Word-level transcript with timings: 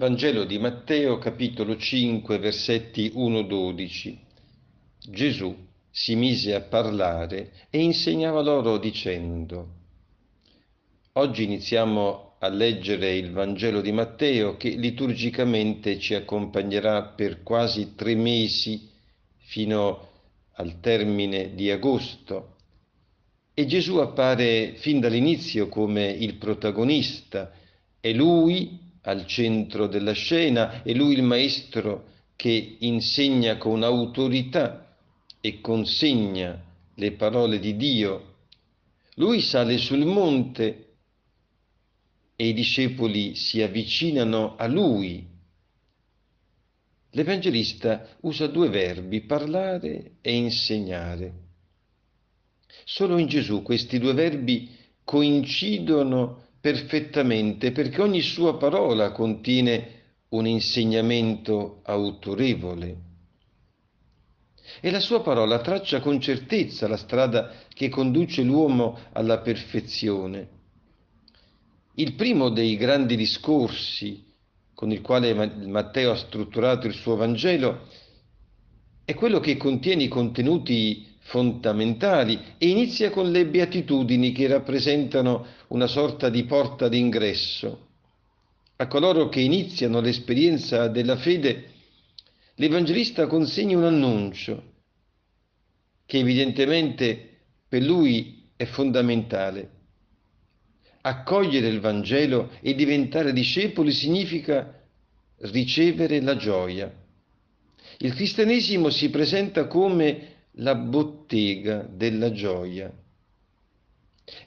Vangelo 0.00 0.44
di 0.44 0.58
Matteo 0.58 1.18
capitolo 1.18 1.76
5 1.76 2.38
versetti 2.38 3.12
1-12. 3.14 4.16
Gesù 4.98 5.54
si 5.90 6.16
mise 6.16 6.54
a 6.54 6.62
parlare 6.62 7.52
e 7.68 7.82
insegnava 7.82 8.40
loro 8.40 8.78
dicendo, 8.78 9.68
Oggi 11.12 11.44
iniziamo 11.44 12.36
a 12.38 12.48
leggere 12.48 13.14
il 13.14 13.30
Vangelo 13.32 13.82
di 13.82 13.92
Matteo 13.92 14.56
che 14.56 14.70
liturgicamente 14.70 15.98
ci 15.98 16.14
accompagnerà 16.14 17.02
per 17.02 17.42
quasi 17.42 17.94
tre 17.94 18.14
mesi 18.14 18.88
fino 19.36 20.08
al 20.52 20.80
termine 20.80 21.54
di 21.54 21.70
agosto. 21.70 22.56
E 23.52 23.66
Gesù 23.66 23.96
appare 23.96 24.76
fin 24.76 24.98
dall'inizio 24.98 25.68
come 25.68 26.06
il 26.06 26.36
protagonista, 26.36 27.52
è 28.00 28.10
lui 28.14 28.88
al 29.02 29.26
centro 29.26 29.86
della 29.86 30.12
scena, 30.12 30.82
è 30.82 30.92
lui 30.92 31.14
il 31.14 31.22
maestro 31.22 32.08
che 32.36 32.76
insegna 32.80 33.56
con 33.56 33.82
autorità 33.82 34.96
e 35.40 35.60
consegna 35.60 36.62
le 36.94 37.12
parole 37.12 37.58
di 37.58 37.76
Dio. 37.76 38.36
Lui 39.14 39.40
sale 39.40 39.78
sul 39.78 40.04
monte 40.04 40.94
e 42.36 42.46
i 42.48 42.52
discepoli 42.52 43.34
si 43.34 43.60
avvicinano 43.60 44.56
a 44.56 44.66
lui. 44.66 45.26
L'Evangelista 47.10 48.16
usa 48.20 48.46
due 48.46 48.68
verbi, 48.68 49.20
parlare 49.22 50.12
e 50.20 50.34
insegnare. 50.34 51.32
Solo 52.84 53.18
in 53.18 53.26
Gesù 53.26 53.62
questi 53.62 53.98
due 53.98 54.14
verbi 54.14 54.70
coincidono 55.04 56.46
perfettamente 56.60 57.72
perché 57.72 58.02
ogni 58.02 58.20
sua 58.20 58.56
parola 58.56 59.12
contiene 59.12 59.98
un 60.30 60.46
insegnamento 60.46 61.80
autorevole. 61.84 63.08
E 64.80 64.90
la 64.90 65.00
sua 65.00 65.20
parola 65.20 65.60
traccia 65.60 66.00
con 66.00 66.20
certezza 66.20 66.86
la 66.86 66.96
strada 66.96 67.52
che 67.72 67.88
conduce 67.88 68.42
l'uomo 68.42 68.98
alla 69.12 69.38
perfezione. 69.38 70.58
Il 71.94 72.14
primo 72.14 72.50
dei 72.50 72.76
grandi 72.76 73.16
discorsi 73.16 74.28
con 74.74 74.92
il 74.92 75.00
quale 75.00 75.34
Matteo 75.34 76.12
ha 76.12 76.16
strutturato 76.16 76.86
il 76.86 76.94
suo 76.94 77.16
Vangelo 77.16 77.88
è 79.04 79.14
quello 79.14 79.40
che 79.40 79.56
contiene 79.56 80.04
i 80.04 80.08
contenuti 80.08 81.09
fondamentali 81.30 82.40
e 82.58 82.66
inizia 82.66 83.10
con 83.10 83.30
le 83.30 83.46
beatitudini 83.46 84.32
che 84.32 84.48
rappresentano 84.48 85.46
una 85.68 85.86
sorta 85.86 86.28
di 86.28 86.42
porta 86.42 86.88
d'ingresso. 86.88 87.86
A 88.74 88.88
coloro 88.88 89.28
che 89.28 89.40
iniziano 89.40 90.00
l'esperienza 90.00 90.88
della 90.88 91.16
fede, 91.16 91.70
l'Evangelista 92.56 93.28
consegna 93.28 93.76
un 93.76 93.84
annuncio 93.84 94.62
che 96.04 96.18
evidentemente 96.18 97.38
per 97.68 97.82
lui 97.82 98.50
è 98.56 98.64
fondamentale. 98.64 99.70
Accogliere 101.02 101.68
il 101.68 101.78
Vangelo 101.78 102.50
e 102.60 102.74
diventare 102.74 103.32
discepoli 103.32 103.92
significa 103.92 104.82
ricevere 105.42 106.20
la 106.20 106.34
gioia. 106.34 106.92
Il 107.98 108.14
cristianesimo 108.14 108.90
si 108.90 109.10
presenta 109.10 109.68
come 109.68 110.38
la 110.60 110.74
bottega 110.74 111.86
della 111.90 112.32
gioia. 112.32 112.92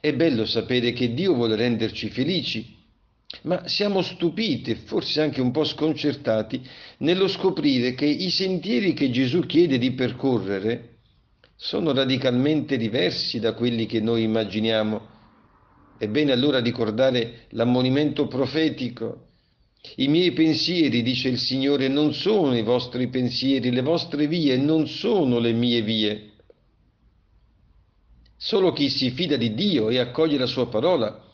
È 0.00 0.12
bello 0.14 0.46
sapere 0.46 0.92
che 0.92 1.12
Dio 1.12 1.34
vuole 1.34 1.56
renderci 1.56 2.08
felici, 2.08 2.78
ma 3.42 3.66
siamo 3.66 4.02
stupiti 4.02 4.70
e 4.70 4.76
forse 4.76 5.20
anche 5.20 5.40
un 5.40 5.50
po' 5.50 5.64
sconcertati 5.64 6.62
nello 6.98 7.28
scoprire 7.28 7.94
che 7.94 8.04
i 8.04 8.30
sentieri 8.30 8.92
che 8.92 9.10
Gesù 9.10 9.40
chiede 9.40 9.78
di 9.78 9.92
percorrere 9.92 10.98
sono 11.56 11.92
radicalmente 11.92 12.76
diversi 12.76 13.40
da 13.40 13.54
quelli 13.54 13.86
che 13.86 14.00
noi 14.00 14.22
immaginiamo. 14.22 15.08
È 15.98 16.06
bene 16.08 16.32
allora 16.32 16.60
ricordare 16.60 17.46
l'ammonimento 17.50 18.26
profetico 18.26 19.28
i 19.96 20.08
miei 20.08 20.32
pensieri, 20.32 21.02
dice 21.02 21.28
il 21.28 21.38
Signore, 21.38 21.88
non 21.88 22.14
sono 22.14 22.56
i 22.56 22.62
vostri 22.62 23.08
pensieri, 23.08 23.70
le 23.70 23.82
vostre 23.82 24.26
vie 24.26 24.56
non 24.56 24.86
sono 24.86 25.38
le 25.38 25.52
mie 25.52 25.82
vie. 25.82 26.30
Solo 28.36 28.72
chi 28.72 28.88
si 28.88 29.10
fida 29.10 29.36
di 29.36 29.54
Dio 29.54 29.88
e 29.88 29.98
accoglie 29.98 30.38
la 30.38 30.46
sua 30.46 30.68
parola 30.68 31.30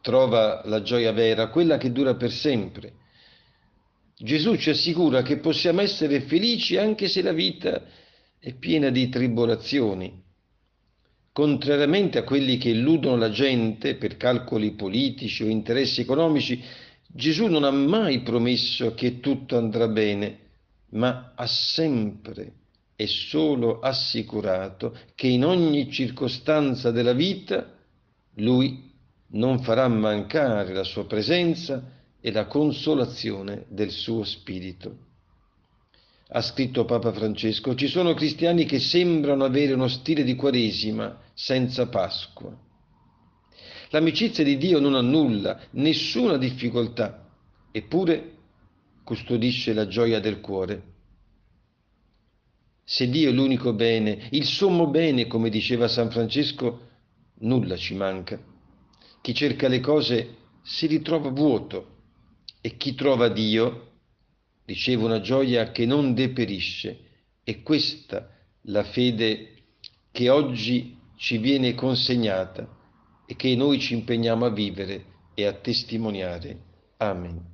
trova 0.00 0.62
la 0.64 0.82
gioia 0.82 1.12
vera, 1.12 1.48
quella 1.48 1.78
che 1.78 1.92
dura 1.92 2.14
per 2.14 2.32
sempre. 2.32 2.94
Gesù 4.16 4.56
ci 4.56 4.70
assicura 4.70 5.22
che 5.22 5.38
possiamo 5.38 5.80
essere 5.80 6.20
felici 6.22 6.76
anche 6.76 7.08
se 7.08 7.22
la 7.22 7.32
vita 7.32 7.82
è 8.38 8.54
piena 8.54 8.90
di 8.90 9.08
tribolazioni. 9.08 10.20
Contrariamente 11.32 12.18
a 12.18 12.24
quelli 12.24 12.58
che 12.58 12.70
illudono 12.70 13.16
la 13.16 13.30
gente 13.30 13.96
per 13.96 14.16
calcoli 14.16 14.72
politici 14.72 15.42
o 15.44 15.48
interessi 15.48 16.02
economici, 16.02 16.62
Gesù 17.14 17.46
non 17.46 17.64
ha 17.64 17.70
mai 17.70 18.20
promesso 18.20 18.94
che 18.94 19.20
tutto 19.20 19.58
andrà 19.58 19.86
bene, 19.86 20.38
ma 20.90 21.32
ha 21.34 21.46
sempre 21.46 22.54
e 22.96 23.06
solo 23.06 23.80
assicurato 23.80 24.96
che 25.14 25.26
in 25.26 25.44
ogni 25.44 25.90
circostanza 25.90 26.90
della 26.90 27.12
vita 27.12 27.70
lui 28.36 28.90
non 29.32 29.60
farà 29.62 29.88
mancare 29.88 30.72
la 30.72 30.84
sua 30.84 31.04
presenza 31.04 31.82
e 32.18 32.32
la 32.32 32.46
consolazione 32.46 33.66
del 33.68 33.90
suo 33.90 34.24
spirito. 34.24 34.96
Ha 36.28 36.40
scritto 36.40 36.86
Papa 36.86 37.12
Francesco, 37.12 37.74
ci 37.74 37.88
sono 37.88 38.14
cristiani 38.14 38.64
che 38.64 38.78
sembrano 38.78 39.44
avere 39.44 39.74
uno 39.74 39.88
stile 39.88 40.24
di 40.24 40.34
Quaresima 40.34 41.20
senza 41.34 41.88
Pasqua 41.88 42.70
L'amicizia 43.92 44.42
di 44.42 44.56
Dio 44.56 44.80
non 44.80 44.94
annulla 44.94 45.60
nessuna 45.72 46.38
difficoltà, 46.38 47.28
eppure 47.70 48.36
custodisce 49.04 49.74
la 49.74 49.86
gioia 49.86 50.18
del 50.18 50.40
cuore. 50.40 50.82
Se 52.84 53.10
Dio 53.10 53.28
è 53.28 53.32
l'unico 53.32 53.74
bene, 53.74 54.28
il 54.30 54.46
sommo 54.46 54.86
bene, 54.86 55.26
come 55.26 55.50
diceva 55.50 55.88
San 55.88 56.10
Francesco, 56.10 56.88
nulla 57.40 57.76
ci 57.76 57.94
manca. 57.94 58.40
Chi 59.20 59.34
cerca 59.34 59.68
le 59.68 59.80
cose 59.80 60.36
si 60.62 60.86
ritrova 60.86 61.28
vuoto 61.28 61.96
e 62.62 62.78
chi 62.78 62.94
trova 62.94 63.28
Dio 63.28 63.90
riceve 64.64 65.04
una 65.04 65.20
gioia 65.20 65.70
che 65.70 65.84
non 65.84 66.14
deperisce. 66.14 66.98
È 67.44 67.60
questa 67.60 68.26
la 68.62 68.84
fede 68.84 69.64
che 70.10 70.30
oggi 70.30 70.96
ci 71.16 71.36
viene 71.36 71.74
consegnata 71.74 72.80
e 73.26 73.36
che 73.36 73.54
noi 73.56 73.78
ci 73.78 73.94
impegniamo 73.94 74.44
a 74.44 74.50
vivere 74.50 75.04
e 75.34 75.46
a 75.46 75.52
testimoniare. 75.52 76.58
Amen. 76.98 77.51